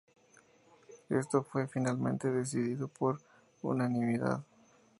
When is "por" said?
2.87-3.21